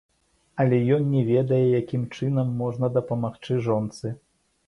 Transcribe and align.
Але 0.61 0.77
ён 0.95 1.03
не 1.15 1.21
ведае, 1.31 1.59
якім 1.81 2.07
чынам 2.15 2.47
можна 2.63 2.85
дапамагчы 2.97 3.61
жонцы. 3.67 4.15